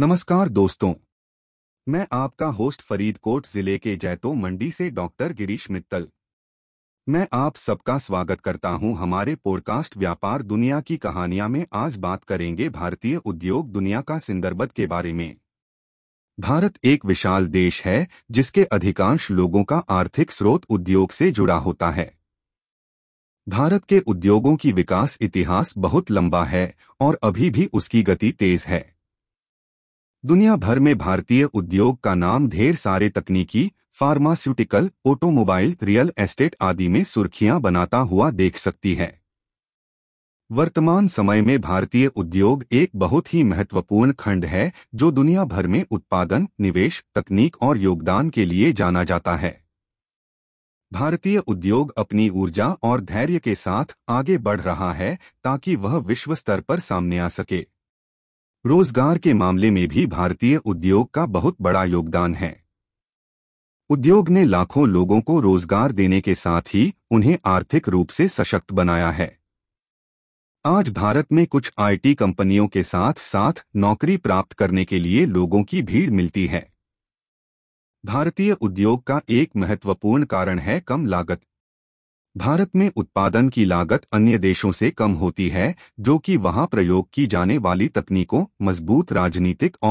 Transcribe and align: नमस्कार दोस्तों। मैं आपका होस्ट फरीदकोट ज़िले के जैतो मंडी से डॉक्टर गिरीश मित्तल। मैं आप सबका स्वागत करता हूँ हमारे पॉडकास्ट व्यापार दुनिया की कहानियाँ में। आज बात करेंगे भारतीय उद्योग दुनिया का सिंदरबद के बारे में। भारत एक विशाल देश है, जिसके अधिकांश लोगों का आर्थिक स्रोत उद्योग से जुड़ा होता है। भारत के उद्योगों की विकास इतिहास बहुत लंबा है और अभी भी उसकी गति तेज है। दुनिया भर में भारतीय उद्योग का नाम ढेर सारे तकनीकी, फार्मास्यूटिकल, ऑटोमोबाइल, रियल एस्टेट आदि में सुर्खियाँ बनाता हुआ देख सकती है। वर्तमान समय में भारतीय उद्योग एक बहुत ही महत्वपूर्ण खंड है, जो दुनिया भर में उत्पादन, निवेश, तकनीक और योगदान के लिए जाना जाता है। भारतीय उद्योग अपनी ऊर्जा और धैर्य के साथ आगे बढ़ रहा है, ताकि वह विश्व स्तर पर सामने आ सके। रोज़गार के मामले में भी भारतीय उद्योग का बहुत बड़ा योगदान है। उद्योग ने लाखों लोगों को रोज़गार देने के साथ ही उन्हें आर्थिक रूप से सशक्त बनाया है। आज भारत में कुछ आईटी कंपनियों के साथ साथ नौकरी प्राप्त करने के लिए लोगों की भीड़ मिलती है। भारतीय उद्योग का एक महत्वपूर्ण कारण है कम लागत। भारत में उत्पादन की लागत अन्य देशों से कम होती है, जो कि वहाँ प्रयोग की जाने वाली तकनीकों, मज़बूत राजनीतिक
नमस्कार 0.00 0.48
दोस्तों। 0.48 0.94
मैं 1.88 2.06
आपका 2.12 2.46
होस्ट 2.46 2.82
फरीदकोट 2.82 3.46
ज़िले 3.46 3.78
के 3.78 3.96
जैतो 3.96 4.34
मंडी 4.34 4.70
से 4.70 4.90
डॉक्टर 4.90 5.32
गिरीश 5.32 5.70
मित्तल। 5.70 6.08
मैं 7.08 7.26
आप 7.32 7.56
सबका 7.56 7.98
स्वागत 7.98 8.40
करता 8.40 8.68
हूँ 8.68 8.96
हमारे 8.96 9.34
पॉडकास्ट 9.34 9.96
व्यापार 9.96 10.42
दुनिया 10.42 10.80
की 10.80 10.96
कहानियाँ 10.96 11.48
में। 11.48 11.66
आज 11.74 11.96
बात 11.96 12.24
करेंगे 12.24 12.68
भारतीय 12.68 13.16
उद्योग 13.16 13.70
दुनिया 13.70 14.00
का 14.00 14.18
सिंदरबद 14.18 14.72
के 14.72 14.86
बारे 14.86 15.12
में। 15.12 15.36
भारत 16.40 16.74
एक 16.84 17.04
विशाल 17.04 17.46
देश 17.46 17.84
है, 17.84 18.08
जिसके 18.30 18.64
अधिकांश 18.64 19.30
लोगों 19.30 19.64
का 19.64 19.76
आर्थिक 19.76 20.30
स्रोत 20.30 20.64
उद्योग 20.70 21.10
से 21.10 21.30
जुड़ा 21.30 21.56
होता 21.56 21.90
है। 21.90 22.14
भारत 23.48 23.84
के 23.84 23.98
उद्योगों 23.98 24.56
की 24.56 24.72
विकास 24.72 25.18
इतिहास 25.20 25.74
बहुत 25.78 26.10
लंबा 26.10 26.44
है 26.44 26.74
और 27.00 27.18
अभी 27.22 27.50
भी 27.50 27.70
उसकी 27.72 28.02
गति 28.02 28.32
तेज 28.32 28.64
है। 28.68 28.93
दुनिया 30.26 30.56
भर 30.56 30.78
में 30.78 30.98
भारतीय 30.98 31.44
उद्योग 31.44 32.00
का 32.00 32.14
नाम 32.14 32.48
ढेर 32.48 32.74
सारे 32.74 33.08
तकनीकी, 33.08 33.72
फार्मास्यूटिकल, 33.92 34.90
ऑटोमोबाइल, 35.06 35.76
रियल 35.82 36.12
एस्टेट 36.18 36.56
आदि 36.60 36.88
में 36.88 37.04
सुर्खियाँ 37.04 37.60
बनाता 37.60 37.98
हुआ 37.98 38.30
देख 38.30 38.56
सकती 38.56 38.94
है। 38.94 39.20
वर्तमान 40.50 41.08
समय 41.08 41.40
में 41.40 41.60
भारतीय 41.60 42.06
उद्योग 42.06 42.64
एक 42.72 42.90
बहुत 42.96 43.34
ही 43.34 43.42
महत्वपूर्ण 43.42 44.12
खंड 44.12 44.44
है, 44.44 44.72
जो 44.94 45.10
दुनिया 45.10 45.44
भर 45.44 45.66
में 45.66 45.84
उत्पादन, 45.90 46.48
निवेश, 46.60 47.04
तकनीक 47.14 47.56
और 47.62 47.78
योगदान 47.78 48.30
के 48.30 48.44
लिए 48.44 48.72
जाना 48.72 49.04
जाता 49.04 49.36
है। 49.36 49.64
भारतीय 50.92 51.38
उद्योग 51.38 51.92
अपनी 51.98 52.28
ऊर्जा 52.28 52.68
और 52.68 53.00
धैर्य 53.00 53.38
के 53.38 53.54
साथ 53.54 53.84
आगे 54.08 54.38
बढ़ 54.38 54.60
रहा 54.60 54.92
है, 54.92 55.18
ताकि 55.44 55.76
वह 55.76 55.96
विश्व 55.96 56.34
स्तर 56.34 56.60
पर 56.60 56.80
सामने 56.80 57.18
आ 57.18 57.28
सके। 57.28 57.73
रोज़गार 58.64 59.18
के 59.18 59.32
मामले 59.34 59.70
में 59.70 59.88
भी 59.88 60.06
भारतीय 60.06 60.56
उद्योग 60.56 61.10
का 61.10 61.26
बहुत 61.26 61.56
बड़ा 61.60 61.84
योगदान 61.84 62.34
है। 62.34 62.64
उद्योग 63.90 64.28
ने 64.28 64.44
लाखों 64.44 64.88
लोगों 64.88 65.20
को 65.20 65.40
रोज़गार 65.40 65.92
देने 65.92 66.20
के 66.20 66.34
साथ 66.34 66.62
ही 66.62 66.94
उन्हें 67.10 67.38
आर्थिक 67.46 67.88
रूप 67.88 68.08
से 68.08 68.28
सशक्त 68.28 68.72
बनाया 68.72 69.10
है। 69.10 69.38
आज 70.64 70.88
भारत 70.88 71.32
में 71.32 71.46
कुछ 71.46 71.72
आईटी 71.78 72.14
कंपनियों 72.14 72.66
के 72.66 72.82
साथ 72.82 73.12
साथ 73.14 73.64
नौकरी 73.76 74.16
प्राप्त 74.16 74.52
करने 74.52 74.84
के 74.84 74.98
लिए 74.98 75.26
लोगों 75.26 75.62
की 75.64 75.82
भीड़ 75.82 76.10
मिलती 76.10 76.46
है। 76.46 76.72
भारतीय 78.04 78.52
उद्योग 78.52 79.02
का 79.02 79.20
एक 79.30 79.50
महत्वपूर्ण 79.56 80.24
कारण 80.24 80.58
है 80.58 80.80
कम 80.80 81.06
लागत। 81.06 81.40
भारत 82.36 82.70
में 82.76 82.90
उत्पादन 82.96 83.48
की 83.48 83.64
लागत 83.64 84.06
अन्य 84.12 84.38
देशों 84.38 84.72
से 84.72 84.90
कम 84.90 85.12
होती 85.12 85.48
है, 85.48 85.74
जो 86.00 86.18
कि 86.18 86.36
वहाँ 86.36 86.66
प्रयोग 86.66 87.08
की 87.12 87.26
जाने 87.26 87.58
वाली 87.58 87.88
तकनीकों, 87.88 88.44
मज़बूत 88.62 89.12
राजनीतिक 89.12 89.76